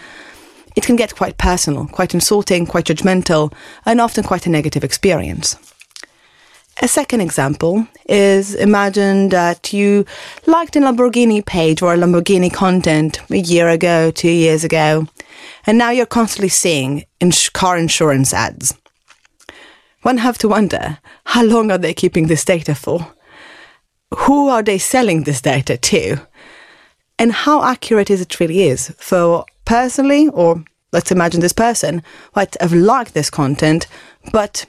It 0.76 0.86
can 0.86 0.96
get 0.96 1.16
quite 1.16 1.40
personal, 1.40 1.88
quite 1.88 2.14
insulting, 2.14 2.68
quite 2.68 2.86
judgmental, 2.86 3.52
and 3.84 4.00
often 4.00 4.24
quite 4.24 4.46
a 4.46 4.52
negative 4.52 4.84
experience. 4.84 5.56
A 6.80 6.88
second 6.88 7.22
example 7.22 7.88
is 8.08 8.54
imagine 8.54 9.30
that 9.30 9.74
you 9.74 10.06
liked 10.46 10.76
a 10.76 10.80
Lamborghini 10.80 11.44
page 11.44 11.82
or 11.82 11.96
a 11.96 11.98
Lamborghini 11.98 12.54
content 12.54 13.20
a 13.32 13.38
year 13.38 13.68
ago, 13.70 14.12
two 14.12 14.30
years 14.30 14.64
ago, 14.64 15.08
and 15.68 15.78
now 15.78 15.92
you're 15.92 16.06
constantly 16.06 16.50
seeing 16.50 17.04
ins- 17.20 17.50
car 17.50 17.78
insurance 17.78 18.34
ads. 18.34 18.74
One 20.02 20.18
have 20.18 20.38
to 20.40 20.48
wonder 20.48 21.00
how 21.26 21.44
long 21.44 21.70
are 21.70 21.78
they 21.78 21.94
keeping 21.94 22.28
this 22.28 22.46
data 22.46 22.74
for? 22.74 23.14
Who 24.20 24.48
are 24.48 24.64
they 24.64 24.78
selling 24.78 25.24
this 25.24 25.42
data 25.42 25.76
to? 25.76 26.18
And 27.20 27.34
how 27.34 27.64
accurate 27.64 28.10
is 28.10 28.22
it 28.22 28.40
really 28.40 28.64
is? 28.64 28.96
For 28.98 29.46
personally, 29.66 30.30
or 30.30 30.64
let's 30.94 31.12
imagine 31.12 31.42
this 31.42 31.52
person 31.52 32.02
might 32.36 32.56
have 32.62 32.74
liked 32.74 33.14
this 33.14 33.30
content, 33.30 33.88
but 34.32 34.66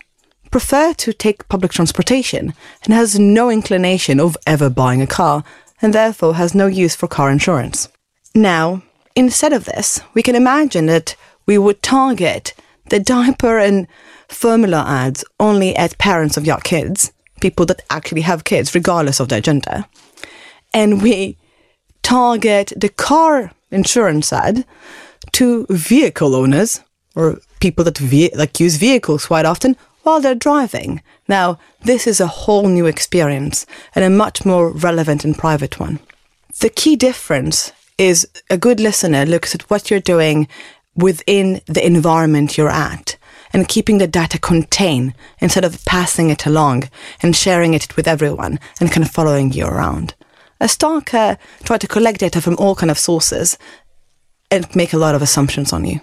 prefer 0.50 0.92
to 0.94 1.12
take 1.12 1.48
public 1.48 1.72
transportation 1.72 2.54
and 2.84 2.94
has 2.94 3.18
no 3.18 3.50
inclination 3.50 4.18
of 4.18 4.36
ever 4.46 4.68
buying 4.68 5.02
a 5.02 5.06
car 5.06 5.44
and 5.80 5.92
therefore 5.94 6.34
has 6.34 6.54
no 6.54 6.66
use 6.66 6.96
for 6.96 7.06
car 7.06 7.30
insurance. 7.30 7.88
Now, 8.34 8.82
instead 9.18 9.52
of 9.52 9.64
this, 9.64 10.00
we 10.14 10.22
can 10.22 10.36
imagine 10.36 10.86
that 10.86 11.16
we 11.44 11.58
would 11.58 11.82
target 11.82 12.54
the 12.88 13.00
diaper 13.00 13.58
and 13.58 13.88
formula 14.28 14.84
ads 14.86 15.24
only 15.40 15.74
at 15.74 15.98
parents 15.98 16.36
of 16.36 16.46
young 16.46 16.60
kids, 16.60 17.12
people 17.40 17.66
that 17.66 17.82
actually 17.90 18.20
have 18.20 18.44
kids, 18.44 18.74
regardless 18.76 19.18
of 19.18 19.28
their 19.28 19.40
gender. 19.40 19.86
And 20.72 21.02
we 21.02 21.36
target 22.02 22.72
the 22.76 22.90
car 22.90 23.50
insurance 23.72 24.32
ad 24.32 24.64
to 25.32 25.66
vehicle 25.68 26.36
owners 26.36 26.80
or 27.16 27.40
people 27.58 27.84
that 27.84 27.98
ve- 27.98 28.30
like 28.36 28.60
use 28.60 28.76
vehicles 28.76 29.26
quite 29.26 29.44
often 29.44 29.76
while 30.04 30.20
they're 30.20 30.46
driving. 30.48 31.02
Now, 31.26 31.58
this 31.82 32.06
is 32.06 32.20
a 32.20 32.28
whole 32.28 32.68
new 32.68 32.86
experience 32.86 33.66
and 33.96 34.04
a 34.04 34.10
much 34.10 34.44
more 34.44 34.70
relevant 34.70 35.24
and 35.24 35.36
private 35.36 35.80
one. 35.80 35.98
The 36.60 36.70
key 36.70 36.94
difference 36.94 37.72
is 37.98 38.26
a 38.48 38.56
good 38.56 38.80
listener 38.80 39.26
looks 39.26 39.54
at 39.54 39.68
what 39.68 39.90
you're 39.90 40.00
doing 40.00 40.48
within 40.94 41.60
the 41.66 41.84
environment 41.84 42.56
you're 42.56 42.70
at 42.70 43.16
and 43.52 43.68
keeping 43.68 43.98
the 43.98 44.06
data 44.06 44.38
contained 44.38 45.14
instead 45.40 45.64
of 45.64 45.84
passing 45.84 46.30
it 46.30 46.46
along 46.46 46.88
and 47.22 47.34
sharing 47.34 47.74
it 47.74 47.96
with 47.96 48.06
everyone 48.06 48.58
and 48.80 48.90
kind 48.92 49.04
of 49.04 49.10
following 49.10 49.52
you 49.52 49.66
around. 49.66 50.14
A 50.60 50.68
stalker 50.68 51.38
try 51.64 51.78
to 51.78 51.86
collect 51.86 52.20
data 52.20 52.40
from 52.40 52.56
all 52.58 52.74
kind 52.74 52.90
of 52.90 52.98
sources 52.98 53.58
and 54.50 54.74
make 54.74 54.92
a 54.92 54.98
lot 54.98 55.14
of 55.14 55.22
assumptions 55.22 55.72
on 55.72 55.84
you. 55.84 56.00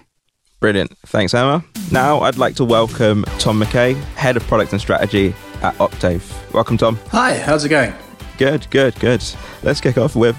Brilliant. 0.59 0.97
Thanks, 1.07 1.33
Emma. 1.33 1.63
Now 1.91 2.21
I'd 2.21 2.37
like 2.37 2.55
to 2.55 2.65
welcome 2.65 3.23
Tom 3.37 3.61
McKay, 3.61 3.95
Head 4.15 4.37
of 4.37 4.43
Product 4.47 4.71
and 4.71 4.81
Strategy 4.81 5.35
at 5.61 5.79
Octave. 5.79 6.53
Welcome, 6.53 6.77
Tom. 6.77 6.97
Hi, 7.09 7.37
how's 7.37 7.65
it 7.65 7.69
going? 7.69 7.93
Good, 8.37 8.69
good, 8.69 8.99
good. 8.99 9.23
Let's 9.63 9.81
kick 9.81 9.97
off 9.97 10.15
with 10.15 10.35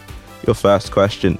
your 0.46 0.54
first 0.54 0.92
question. 0.92 1.38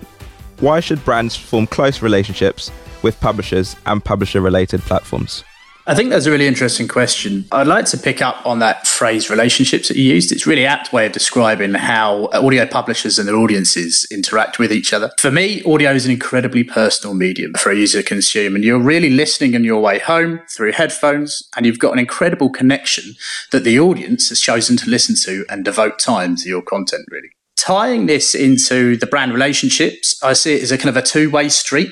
Why 0.61 0.81
should 0.81 1.05
brands 1.05 1.37
form 1.37 1.67
close 1.67 2.03
relationships 2.03 2.71
with 3.03 3.21
publishers 3.21 3.77
and 3.87 4.05
publisher 4.05 4.41
related 4.41 4.81
platforms? 4.83 5.45
I 5.89 5.95
think 5.95 6.11
that's 6.11 6.27
a 6.27 6.33
really 6.33 6.49
interesting 6.49 6.89
question. 6.89 7.45
I'd 7.53 7.69
like 7.69 7.85
to 7.87 7.97
pick 7.97 8.21
up 8.21 8.45
on 8.45 8.59
that 8.59 8.89
phrase 8.89 9.31
relationships 9.31 9.87
that 9.87 9.97
you 9.97 10.03
used. 10.03 10.33
It's 10.33 10.45
really 10.45 10.67
apt 10.67 10.93
way 10.93 11.07
of 11.07 11.13
describing 11.13 11.75
how 11.75 12.25
uh, 12.35 12.45
audio 12.45 12.67
publishers 12.67 13.21
and 13.21 13.29
their 13.29 13.37
audiences 13.37 14.05
interact 14.11 14.59
with 14.59 14.73
each 14.73 14.93
other. 14.93 15.13
For 15.21 15.31
me, 15.31 15.63
audio 15.63 15.93
is 15.93 16.05
an 16.05 16.11
incredibly 16.11 16.65
personal 16.65 17.15
medium 17.15 17.53
for 17.55 17.71
a 17.71 17.77
user 17.77 18.03
to 18.03 18.09
consume, 18.09 18.57
and 18.57 18.65
you're 18.65 18.81
really 18.81 19.11
listening 19.11 19.55
on 19.55 19.63
your 19.63 19.81
way 19.81 20.01
home 20.01 20.41
through 20.51 20.73
headphones, 20.73 21.49
and 21.57 21.65
you've 21.65 21.79
got 21.79 21.93
an 21.93 22.01
incredible 22.01 22.51
connection 22.51 23.15
that 23.53 23.63
the 23.63 23.79
audience 23.79 24.29
has 24.31 24.41
chosen 24.41 24.77
to 24.79 24.91
listen 24.91 25.15
to 25.23 25.45
and 25.49 25.65
devote 25.65 26.01
time 26.01 26.35
to 26.35 26.49
your 26.49 26.63
content, 26.63 27.07
really. 27.13 27.36
Tying 27.57 28.07
this 28.07 28.35
into 28.35 28.97
the 28.97 29.07
brand 29.07 29.33
relationships, 29.33 30.23
I 30.23 30.35
see 30.35 30.55
it 30.55 30.63
as 30.63 30.73
a 30.73 30.79
kind 30.79 30.91
of 30.91 30.97
a 30.97 31.03
two 31.03 31.31
way 31.31 31.49
street 31.49 31.91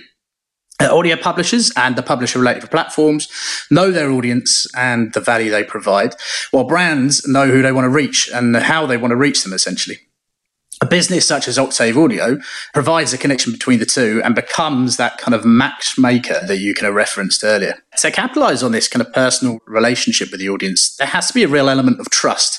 uh, 0.81 0.93
audio 0.93 1.17
publishers 1.17 1.73
and 1.77 1.95
the 1.95 2.03
publisher 2.03 2.39
related 2.39 2.69
platforms 2.69 3.29
know 3.71 3.93
their 3.93 4.11
audience 4.11 4.67
and 4.77 5.13
the 5.13 5.21
value 5.21 5.51
they 5.51 5.63
provide, 5.63 6.17
while 6.51 6.65
brands 6.65 7.27
know 7.29 7.47
who 7.47 7.63
they 7.63 7.71
want 7.71 7.85
to 7.85 7.89
reach 7.89 8.29
and 8.35 8.57
how 8.57 8.85
they 8.85 8.97
want 8.97 9.13
to 9.13 9.17
reach 9.17 9.45
them 9.45 9.53
essentially. 9.53 9.99
A 10.81 10.87
business 10.87 11.25
such 11.25 11.47
as 11.47 11.59
Octave 11.59 11.97
Audio 11.97 12.39
provides 12.73 13.13
a 13.13 13.19
connection 13.19 13.53
between 13.53 13.79
the 13.79 13.87
two 13.87 14.21
and 14.25 14.35
becomes 14.35 14.97
that 14.97 15.19
kind 15.19 15.35
of 15.35 15.45
matchmaker 15.45 16.41
that 16.45 16.59
you 16.59 16.75
kind 16.75 16.89
of 16.89 16.95
referenced 16.95 17.45
earlier. 17.45 17.79
To 17.99 18.11
capitalize 18.11 18.63
on 18.65 18.73
this 18.73 18.89
kind 18.89 19.01
of 19.01 19.13
personal 19.13 19.61
relationship 19.69 20.33
with 20.33 20.41
the 20.41 20.49
audience, 20.49 20.97
there 20.97 21.07
has 21.07 21.29
to 21.29 21.35
be 21.35 21.45
a 21.45 21.49
real 21.49 21.71
element 21.71 22.01
of 22.01 22.11
trust, 22.11 22.59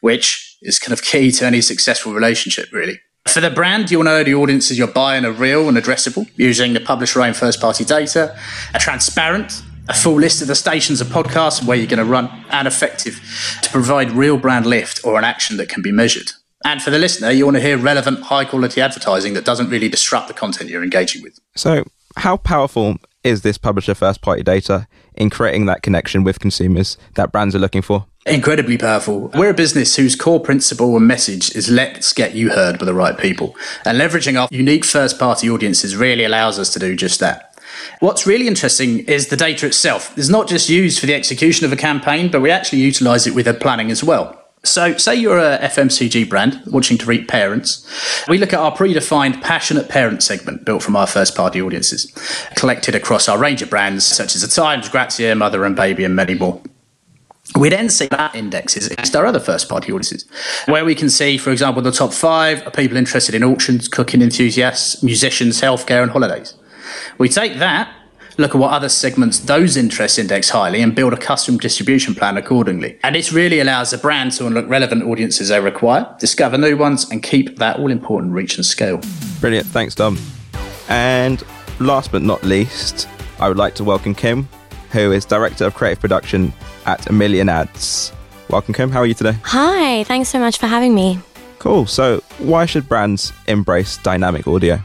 which 0.00 0.45
is 0.62 0.78
kind 0.78 0.92
of 0.92 1.02
key 1.02 1.30
to 1.32 1.46
any 1.46 1.60
successful 1.60 2.12
relationship, 2.12 2.72
really. 2.72 3.00
For 3.26 3.40
the 3.40 3.50
brand, 3.50 3.90
you 3.90 3.98
want 3.98 4.08
to 4.08 4.12
know 4.12 4.24
the 4.24 4.34
audiences 4.34 4.78
you're 4.78 4.86
buying 4.86 5.24
are 5.24 5.32
real 5.32 5.68
and 5.68 5.76
addressable 5.76 6.28
using 6.36 6.74
the 6.74 6.80
publisher 6.80 7.20
owned 7.22 7.36
first 7.36 7.60
party 7.60 7.84
data, 7.84 8.38
a 8.72 8.78
transparent, 8.78 9.62
a 9.88 9.94
full 9.94 10.14
list 10.14 10.42
of 10.42 10.48
the 10.48 10.54
stations 10.54 11.00
and 11.00 11.10
podcasts 11.10 11.64
where 11.64 11.76
you're 11.76 11.86
going 11.86 11.98
to 11.98 12.04
run, 12.04 12.30
and 12.50 12.68
effective 12.68 13.20
to 13.62 13.70
provide 13.70 14.10
real 14.12 14.36
brand 14.36 14.66
lift 14.66 15.04
or 15.04 15.18
an 15.18 15.24
action 15.24 15.56
that 15.56 15.68
can 15.68 15.82
be 15.82 15.92
measured. 15.92 16.32
And 16.64 16.82
for 16.82 16.90
the 16.90 16.98
listener, 16.98 17.30
you 17.30 17.44
want 17.44 17.56
to 17.56 17.60
hear 17.60 17.76
relevant, 17.76 18.22
high 18.22 18.44
quality 18.44 18.80
advertising 18.80 19.34
that 19.34 19.44
doesn't 19.44 19.70
really 19.70 19.88
disrupt 19.88 20.28
the 20.28 20.34
content 20.34 20.70
you're 20.70 20.82
engaging 20.82 21.22
with. 21.22 21.38
So, 21.54 21.84
how 22.16 22.38
powerful 22.38 22.96
is 23.22 23.42
this 23.42 23.58
publisher 23.58 23.94
first 23.94 24.22
party 24.22 24.42
data 24.42 24.86
in 25.14 25.30
creating 25.30 25.66
that 25.66 25.82
connection 25.82 26.24
with 26.24 26.38
consumers 26.38 26.96
that 27.14 27.32
brands 27.32 27.54
are 27.54 27.58
looking 27.58 27.82
for? 27.82 28.06
Incredibly 28.26 28.76
powerful. 28.76 29.28
We're 29.34 29.50
a 29.50 29.54
business 29.54 29.94
whose 29.94 30.16
core 30.16 30.40
principle 30.40 30.96
and 30.96 31.06
message 31.06 31.54
is 31.54 31.70
let's 31.70 32.12
get 32.12 32.34
you 32.34 32.50
heard 32.50 32.76
by 32.76 32.84
the 32.84 32.92
right 32.92 33.16
people. 33.16 33.54
And 33.84 34.00
leveraging 34.00 34.40
our 34.40 34.48
unique 34.50 34.84
first 34.84 35.16
party 35.16 35.48
audiences 35.48 35.94
really 35.94 36.24
allows 36.24 36.58
us 36.58 36.72
to 36.72 36.80
do 36.80 36.96
just 36.96 37.20
that. 37.20 37.56
What's 38.00 38.26
really 38.26 38.48
interesting 38.48 39.00
is 39.00 39.28
the 39.28 39.36
data 39.36 39.66
itself. 39.66 40.16
It's 40.18 40.28
not 40.28 40.48
just 40.48 40.68
used 40.68 40.98
for 40.98 41.06
the 41.06 41.14
execution 41.14 41.66
of 41.66 41.72
a 41.72 41.76
campaign, 41.76 42.28
but 42.28 42.40
we 42.40 42.50
actually 42.50 42.80
utilize 42.80 43.28
it 43.28 43.34
with 43.34 43.46
the 43.46 43.54
planning 43.54 43.92
as 43.92 44.02
well. 44.02 44.42
So, 44.64 44.96
say 44.96 45.14
you're 45.14 45.38
a 45.38 45.58
FMCG 45.58 46.28
brand 46.28 46.60
watching 46.66 46.98
to 46.98 47.06
reach 47.06 47.28
parents. 47.28 47.86
We 48.26 48.38
look 48.38 48.52
at 48.52 48.58
our 48.58 48.76
predefined 48.76 49.40
passionate 49.40 49.88
parent 49.88 50.24
segment 50.24 50.64
built 50.64 50.82
from 50.82 50.96
our 50.96 51.06
first 51.06 51.36
party 51.36 51.62
audiences, 51.62 52.10
collected 52.56 52.96
across 52.96 53.28
our 53.28 53.38
range 53.38 53.62
of 53.62 53.70
brands 53.70 54.04
such 54.04 54.34
as 54.34 54.42
The 54.42 54.48
Times, 54.48 54.88
Grazia, 54.88 55.36
Mother 55.36 55.64
and 55.64 55.76
Baby, 55.76 56.02
and 56.02 56.16
many 56.16 56.34
more. 56.34 56.60
We 57.56 57.70
then 57.70 57.88
see 57.88 58.06
that 58.08 58.34
indexes 58.34 58.86
against 58.90 59.16
our 59.16 59.24
other 59.24 59.40
first 59.40 59.68
party 59.68 59.90
audiences, 59.90 60.26
where 60.66 60.84
we 60.84 60.94
can 60.94 61.08
see, 61.08 61.38
for 61.38 61.50
example, 61.50 61.80
the 61.80 61.90
top 61.90 62.12
five 62.12 62.66
are 62.66 62.70
people 62.70 62.98
interested 62.98 63.34
in 63.34 63.42
auctions, 63.42 63.88
cooking 63.88 64.20
enthusiasts, 64.20 65.02
musicians, 65.02 65.62
healthcare, 65.62 66.02
and 66.02 66.10
holidays. 66.10 66.54
We 67.16 67.30
take 67.30 67.54
that, 67.54 67.90
look 68.36 68.54
at 68.54 68.58
what 68.58 68.72
other 68.72 68.90
segments 68.90 69.40
those 69.40 69.78
interests 69.78 70.18
index 70.18 70.50
highly, 70.50 70.82
and 70.82 70.94
build 70.94 71.14
a 71.14 71.16
custom 71.16 71.56
distribution 71.56 72.14
plan 72.14 72.36
accordingly. 72.36 72.98
And 73.02 73.14
this 73.14 73.32
really 73.32 73.60
allows 73.60 73.90
the 73.90 73.98
brand 73.98 74.32
to 74.32 74.46
unlock 74.46 74.68
relevant 74.68 75.04
audiences 75.04 75.48
they 75.48 75.58
require, 75.58 76.14
discover 76.20 76.58
new 76.58 76.76
ones, 76.76 77.10
and 77.10 77.22
keep 77.22 77.56
that 77.56 77.78
all 77.78 77.90
important 77.90 78.34
reach 78.34 78.56
and 78.56 78.66
scale. 78.66 79.00
Brilliant. 79.40 79.66
Thanks, 79.68 79.94
Dom. 79.94 80.18
And 80.90 81.42
last 81.80 82.12
but 82.12 82.20
not 82.20 82.42
least, 82.42 83.08
I 83.40 83.48
would 83.48 83.56
like 83.56 83.74
to 83.76 83.84
welcome 83.84 84.14
Kim, 84.14 84.46
who 84.92 85.12
is 85.12 85.24
Director 85.24 85.66
of 85.66 85.74
Creative 85.74 86.00
Production 86.00 86.52
at 86.86 87.08
A 87.08 87.12
Million 87.12 87.48
Ads. 87.48 88.12
Welcome, 88.48 88.74
Kim. 88.74 88.90
How 88.90 89.00
are 89.00 89.06
you 89.06 89.14
today? 89.14 89.36
Hi, 89.44 90.04
thanks 90.04 90.28
so 90.28 90.38
much 90.38 90.58
for 90.58 90.66
having 90.66 90.94
me. 90.94 91.18
Cool. 91.58 91.86
So, 91.86 92.22
why 92.38 92.66
should 92.66 92.88
brands 92.88 93.32
embrace 93.48 93.96
dynamic 93.98 94.46
audio? 94.46 94.80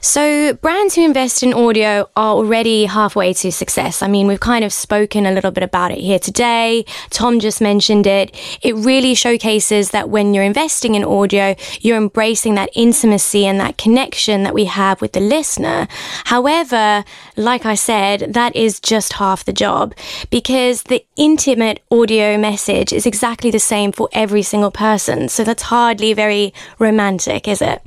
So, 0.00 0.54
brands 0.54 0.94
who 0.94 1.04
invest 1.04 1.42
in 1.42 1.52
audio 1.52 2.08
are 2.16 2.36
already 2.36 2.84
halfway 2.84 3.32
to 3.32 3.50
success. 3.50 4.00
I 4.00 4.08
mean, 4.08 4.28
we've 4.28 4.38
kind 4.38 4.64
of 4.64 4.72
spoken 4.72 5.26
a 5.26 5.32
little 5.32 5.50
bit 5.50 5.64
about 5.64 5.90
it 5.90 5.98
here 5.98 6.20
today. 6.20 6.84
Tom 7.10 7.40
just 7.40 7.60
mentioned 7.60 8.06
it. 8.06 8.34
It 8.62 8.76
really 8.76 9.14
showcases 9.14 9.90
that 9.90 10.08
when 10.08 10.34
you're 10.34 10.44
investing 10.44 10.94
in 10.94 11.02
audio, 11.04 11.56
you're 11.80 11.96
embracing 11.96 12.54
that 12.54 12.70
intimacy 12.74 13.44
and 13.44 13.58
that 13.58 13.76
connection 13.76 14.44
that 14.44 14.54
we 14.54 14.66
have 14.66 15.00
with 15.00 15.12
the 15.12 15.20
listener. 15.20 15.88
However, 16.24 17.04
like 17.36 17.66
I 17.66 17.74
said, 17.74 18.34
that 18.34 18.54
is 18.54 18.78
just 18.78 19.14
half 19.14 19.44
the 19.44 19.52
job 19.52 19.94
because 20.30 20.84
the 20.84 21.04
intimate 21.16 21.82
audio 21.90 22.38
message 22.38 22.92
is 22.92 23.04
exactly 23.04 23.50
the 23.50 23.58
same 23.58 23.90
for 23.90 24.08
every 24.12 24.42
single 24.42 24.70
person. 24.70 25.28
So, 25.28 25.42
that's 25.42 25.62
hardly 25.62 26.12
very 26.12 26.54
romantic, 26.78 27.48
is 27.48 27.60
it? 27.60 27.82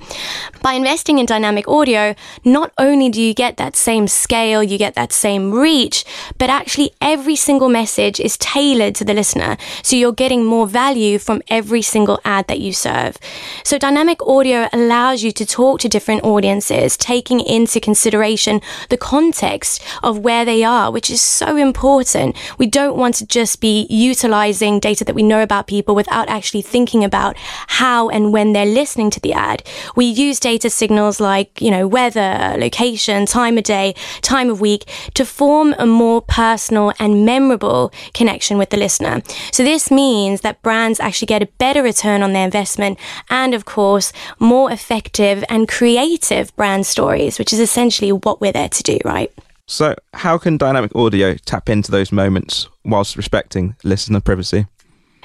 By 0.61 0.73
investing 0.73 1.19
in 1.19 1.25
dynamic 1.25 1.67
audio, 1.67 2.00
not 2.43 2.71
only 2.77 3.09
do 3.09 3.21
you 3.21 3.33
get 3.33 3.57
that 3.57 3.75
same 3.75 4.07
scale, 4.07 4.61
you 4.63 4.77
get 4.77 4.95
that 4.95 5.11
same 5.13 5.51
reach, 5.53 6.05
but 6.37 6.49
actually 6.49 6.91
every 7.01 7.35
single 7.35 7.69
message 7.69 8.19
is 8.19 8.37
tailored 8.37 8.95
to 8.95 9.05
the 9.05 9.13
listener. 9.13 9.57
So 9.83 9.95
you're 9.95 10.11
getting 10.23 10.43
more 10.45 10.67
value 10.67 11.19
from 11.19 11.41
every 11.47 11.81
single 11.81 12.19
ad 12.25 12.47
that 12.47 12.59
you 12.59 12.73
serve. 12.73 13.17
So 13.63 13.77
dynamic 13.77 14.21
audio 14.25 14.67
allows 14.73 15.23
you 15.23 15.31
to 15.33 15.45
talk 15.45 15.79
to 15.81 15.89
different 15.89 16.23
audiences, 16.23 16.97
taking 16.97 17.39
into 17.39 17.79
consideration 17.79 18.61
the 18.89 18.97
context 18.97 19.83
of 20.03 20.19
where 20.19 20.45
they 20.45 20.63
are, 20.63 20.91
which 20.91 21.09
is 21.09 21.21
so 21.21 21.55
important. 21.55 22.35
We 22.57 22.67
don't 22.67 22.97
want 22.97 23.15
to 23.15 23.25
just 23.25 23.61
be 23.61 23.87
utilizing 23.89 24.79
data 24.79 25.05
that 25.05 25.15
we 25.15 25.23
know 25.23 25.41
about 25.43 25.67
people 25.67 25.95
without 25.95 26.29
actually 26.29 26.61
thinking 26.61 27.03
about 27.03 27.35
how 27.67 28.09
and 28.09 28.33
when 28.33 28.53
they're 28.53 28.65
listening 28.65 29.09
to 29.11 29.19
the 29.19 29.33
ad. 29.33 29.63
We 29.95 30.05
use 30.05 30.39
data 30.39 30.69
signals 30.69 31.19
like, 31.19 31.61
you 31.61 31.71
know, 31.71 31.87
weather, 31.91 32.55
location, 32.57 33.25
time 33.25 33.57
of 33.57 33.63
day, 33.63 33.93
time 34.21 34.49
of 34.49 34.61
week 34.61 34.89
to 35.13 35.25
form 35.25 35.75
a 35.77 35.85
more 35.85 36.21
personal 36.21 36.93
and 36.99 37.25
memorable 37.25 37.91
connection 38.13 38.57
with 38.57 38.69
the 38.69 38.77
listener. 38.77 39.21
So 39.51 39.63
this 39.63 39.91
means 39.91 40.41
that 40.41 40.61
brands 40.61 40.99
actually 40.99 41.27
get 41.27 41.43
a 41.43 41.47
better 41.57 41.83
return 41.83 42.23
on 42.23 42.33
their 42.33 42.45
investment 42.45 42.97
and 43.29 43.53
of 43.53 43.65
course 43.65 44.13
more 44.39 44.71
effective 44.71 45.43
and 45.49 45.67
creative 45.67 46.55
brand 46.55 46.85
stories, 46.85 47.37
which 47.37 47.53
is 47.53 47.59
essentially 47.59 48.11
what 48.11 48.41
we're 48.41 48.51
there 48.51 48.69
to 48.69 48.83
do, 48.83 48.97
right? 49.05 49.31
So, 49.67 49.95
how 50.13 50.37
can 50.37 50.57
dynamic 50.57 50.93
audio 50.95 51.35
tap 51.35 51.69
into 51.69 51.91
those 51.91 52.11
moments 52.11 52.67
whilst 52.83 53.15
respecting 53.15 53.75
listener 53.83 54.19
privacy? 54.19 54.65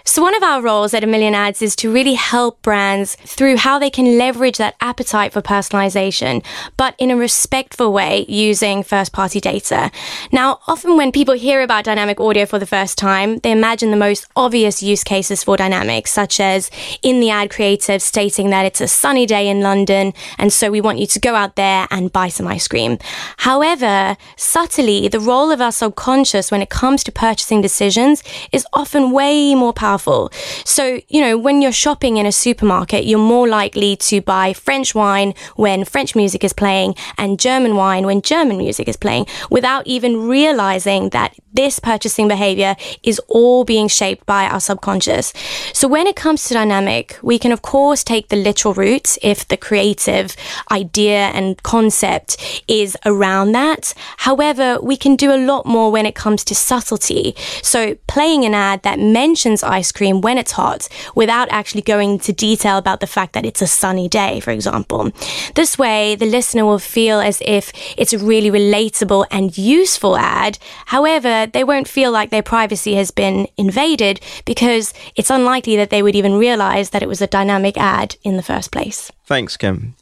So, 0.08 0.22
one 0.22 0.36
of 0.36 0.42
our 0.44 0.62
roles 0.62 0.94
at 0.94 1.02
A 1.02 1.06
Million 1.06 1.34
Ads 1.34 1.60
is 1.62 1.74
to 1.76 1.92
really 1.92 2.14
help 2.14 2.62
brands 2.62 3.16
through 3.16 3.56
how 3.56 3.80
they 3.80 3.90
can 3.90 4.16
leverage 4.16 4.56
that 4.56 4.76
appetite 4.80 5.32
for 5.32 5.42
personalization, 5.42 6.44
but 6.76 6.94
in 6.96 7.10
a 7.10 7.16
respectful 7.16 7.92
way 7.92 8.24
using 8.28 8.84
first 8.84 9.12
party 9.12 9.40
data. 9.40 9.90
Now, 10.30 10.60
often 10.68 10.96
when 10.96 11.10
people 11.10 11.34
hear 11.34 11.60
about 11.60 11.84
dynamic 11.84 12.20
audio 12.20 12.46
for 12.46 12.60
the 12.60 12.66
first 12.66 12.96
time, 12.96 13.38
they 13.38 13.50
imagine 13.50 13.90
the 13.90 13.96
most 13.96 14.28
obvious 14.36 14.80
use 14.80 15.02
cases 15.02 15.42
for 15.42 15.56
dynamics, 15.56 16.12
such 16.12 16.38
as 16.38 16.70
in 17.02 17.18
the 17.18 17.30
ad 17.30 17.50
creative 17.50 18.00
stating 18.00 18.50
that 18.50 18.64
it's 18.64 18.80
a 18.80 18.86
sunny 18.86 19.26
day 19.26 19.48
in 19.48 19.60
London, 19.60 20.12
and 20.38 20.52
so 20.52 20.70
we 20.70 20.80
want 20.80 21.00
you 21.00 21.08
to 21.08 21.18
go 21.18 21.34
out 21.34 21.56
there 21.56 21.88
and 21.90 22.12
buy 22.12 22.28
some 22.28 22.46
ice 22.46 22.68
cream. 22.68 22.96
However, 23.38 24.16
subtly, 24.36 25.08
the 25.08 25.20
role 25.20 25.50
of 25.50 25.60
our 25.60 25.72
subconscious 25.72 26.52
when 26.52 26.62
it 26.62 26.70
comes 26.70 27.02
to 27.02 27.10
purchasing 27.10 27.60
decisions 27.60 28.22
is 28.52 28.64
often 28.72 29.10
way 29.10 29.56
more 29.56 29.72
powerful 29.72 29.95
powerful. 29.96 30.30
So, 30.64 31.00
you 31.08 31.20
know, 31.20 31.38
when 31.38 31.62
you're 31.62 31.72
shopping 31.72 32.16
in 32.18 32.26
a 32.26 32.32
supermarket, 32.32 33.04
you're 33.04 33.18
more 33.18 33.48
likely 33.48 33.96
to 33.96 34.20
buy 34.20 34.52
French 34.52 34.94
wine 34.94 35.34
when 35.56 35.84
French 35.84 36.14
music 36.14 36.44
is 36.44 36.52
playing 36.52 36.94
and 37.16 37.40
German 37.40 37.76
wine 37.76 38.04
when 38.06 38.20
German 38.20 38.58
music 38.58 38.88
is 38.88 38.96
playing 38.96 39.26
without 39.50 39.86
even 39.86 40.28
realizing 40.28 41.10
that 41.10 41.34
this 41.52 41.78
purchasing 41.78 42.28
behavior 42.28 42.76
is 43.02 43.18
all 43.28 43.64
being 43.64 43.88
shaped 43.88 44.26
by 44.26 44.44
our 44.44 44.60
subconscious. 44.60 45.32
So 45.72 45.88
when 45.88 46.06
it 46.06 46.14
comes 46.14 46.44
to 46.44 46.54
dynamic, 46.54 47.18
we 47.22 47.38
can 47.38 47.52
of 47.52 47.62
course 47.62 48.04
take 48.04 48.28
the 48.28 48.36
literal 48.36 48.74
route 48.74 49.16
if 49.22 49.48
the 49.48 49.56
creative 49.56 50.36
idea 50.70 51.30
and 51.34 51.62
concept 51.62 52.36
is 52.68 52.96
around 53.06 53.52
that. 53.52 53.94
However, 54.18 54.78
we 54.82 54.96
can 54.96 55.16
do 55.16 55.32
a 55.32 55.40
lot 55.50 55.64
more 55.64 55.90
when 55.90 56.04
it 56.04 56.14
comes 56.14 56.44
to 56.44 56.54
subtlety. 56.54 57.34
So 57.62 57.96
playing 58.06 58.44
an 58.44 58.54
ad 58.54 58.82
that 58.82 58.98
mentions 58.98 59.62
ice 59.62 59.85
ice 59.86 59.92
cream 59.92 60.20
when 60.20 60.36
it's 60.36 60.52
hot 60.52 60.88
without 61.14 61.48
actually 61.50 61.82
going 61.82 62.10
into 62.12 62.32
detail 62.32 62.76
about 62.76 62.98
the 63.00 63.06
fact 63.06 63.32
that 63.34 63.46
it's 63.46 63.62
a 63.62 63.66
sunny 63.66 64.08
day, 64.08 64.40
for 64.40 64.50
example. 64.50 65.12
This 65.54 65.78
way, 65.78 66.16
the 66.16 66.26
listener 66.26 66.64
will 66.64 66.80
feel 66.80 67.20
as 67.20 67.40
if 67.46 67.72
it's 67.96 68.12
a 68.12 68.18
really 68.18 68.50
relatable 68.50 69.26
and 69.30 69.56
useful 69.56 70.16
ad. 70.16 70.58
However, 70.86 71.46
they 71.46 71.62
won't 71.62 71.86
feel 71.88 72.10
like 72.10 72.30
their 72.30 72.42
privacy 72.42 72.94
has 72.94 73.12
been 73.12 73.46
invaded 73.56 74.20
because 74.44 74.92
it's 75.14 75.30
unlikely 75.30 75.76
that 75.76 75.90
they 75.90 76.02
would 76.02 76.16
even 76.16 76.34
realize 76.34 76.90
that 76.90 77.02
it 77.02 77.08
was 77.08 77.22
a 77.22 77.28
dynamic 77.28 77.76
ad 77.78 78.16
in 78.24 78.36
the 78.36 78.42
first 78.42 78.72
place. 78.72 79.12
Thanks, 79.24 79.56
Kim. 79.56 79.94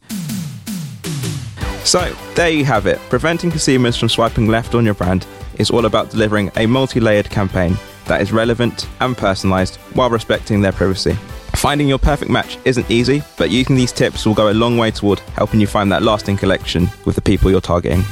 So, 1.83 2.15
there 2.33 2.49
you 2.49 2.65
have 2.65 2.87
it. 2.87 2.97
Preventing 3.09 3.51
consumers 3.51 3.95
from 3.95 4.09
swiping 4.09 4.47
left 4.47 4.73
on 4.73 4.85
your 4.85 4.95
brand 4.95 5.27
is 5.59 5.69
all 5.69 5.85
about 5.85 6.09
delivering 6.09 6.51
a 6.55 6.65
multi 6.65 6.99
layered 6.99 7.29
campaign 7.29 7.77
that 8.05 8.21
is 8.21 8.31
relevant 8.31 8.87
and 9.01 9.15
personalised 9.15 9.77
while 9.95 10.09
respecting 10.09 10.61
their 10.61 10.71
privacy. 10.71 11.17
Finding 11.55 11.87
your 11.87 11.99
perfect 11.99 12.29
match 12.29 12.57
isn't 12.65 12.89
easy, 12.91 13.23
but 13.37 13.49
using 13.49 13.75
these 13.75 13.91
tips 13.91 14.25
will 14.25 14.33
go 14.33 14.51
a 14.51 14.53
long 14.53 14.77
way 14.77 14.91
toward 14.91 15.19
helping 15.35 15.59
you 15.59 15.67
find 15.67 15.91
that 15.91 16.03
lasting 16.03 16.37
connection 16.37 16.89
with 17.05 17.15
the 17.15 17.21
people 17.21 17.49
you're 17.49 17.61
targeting. 17.61 18.03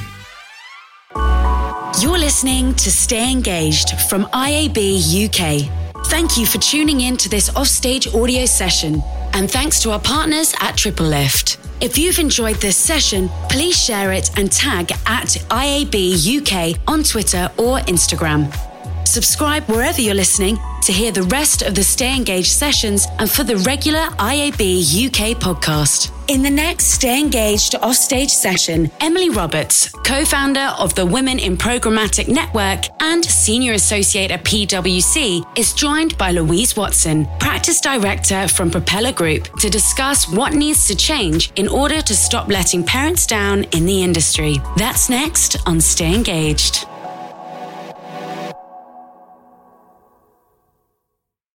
You're 2.01 2.17
listening 2.17 2.73
to 2.75 2.91
Stay 2.91 3.31
Engaged 3.31 3.99
from 4.09 4.25
IAB 4.25 5.25
UK. 5.25 5.69
Thank 6.07 6.37
you 6.37 6.45
for 6.45 6.57
tuning 6.57 7.01
in 7.01 7.17
to 7.17 7.29
this 7.29 7.55
offstage 7.55 8.13
audio 8.13 8.45
session, 8.45 9.01
and 9.33 9.49
thanks 9.49 9.81
to 9.83 9.91
our 9.91 9.99
partners 9.99 10.53
at 10.59 10.75
TripleLift. 10.75 11.57
If 11.81 11.97
you've 11.97 12.19
enjoyed 12.19 12.55
this 12.57 12.77
session, 12.77 13.29
please 13.49 13.77
share 13.77 14.13
it 14.13 14.37
and 14.37 14.51
tag 14.51 14.91
at 15.05 15.27
IAB 15.49 16.39
UK 16.39 16.79
on 16.87 17.03
Twitter 17.03 17.49
or 17.57 17.79
Instagram. 17.79 18.72
Subscribe 19.13 19.63
wherever 19.65 20.01
you're 20.01 20.15
listening 20.15 20.57
to 20.81 20.91
hear 20.91 21.11
the 21.11 21.21
rest 21.21 21.61
of 21.61 21.75
the 21.75 21.83
Stay 21.83 22.15
Engaged 22.15 22.51
sessions 22.51 23.05
and 23.19 23.29
for 23.29 23.43
the 23.43 23.57
regular 23.57 24.07
IAB 24.17 25.05
UK 25.05 25.37
podcast. 25.37 26.11
In 26.29 26.41
the 26.41 26.49
next 26.49 26.85
Stay 26.85 27.19
Engaged 27.19 27.75
offstage 27.75 28.31
session, 28.31 28.89
Emily 29.01 29.29
Roberts, 29.29 29.91
co 30.03 30.25
founder 30.25 30.73
of 30.79 30.95
the 30.95 31.05
Women 31.05 31.37
in 31.37 31.57
Programmatic 31.57 32.27
Network 32.27 32.85
and 33.01 33.23
senior 33.23 33.73
associate 33.73 34.31
at 34.31 34.43
PwC, 34.43 35.45
is 35.55 35.73
joined 35.73 36.17
by 36.17 36.31
Louise 36.31 36.75
Watson, 36.75 37.27
practice 37.39 37.79
director 37.81 38.47
from 38.47 38.71
Propeller 38.71 39.11
Group, 39.13 39.43
to 39.59 39.69
discuss 39.69 40.27
what 40.27 40.53
needs 40.53 40.87
to 40.87 40.95
change 40.95 41.51
in 41.55 41.67
order 41.67 42.01
to 42.01 42.15
stop 42.15 42.47
letting 42.47 42.83
parents 42.83 43.27
down 43.27 43.65
in 43.75 43.85
the 43.85 44.01
industry. 44.01 44.57
That's 44.75 45.07
next 45.07 45.57
on 45.67 45.79
Stay 45.79 46.15
Engaged. 46.15 46.87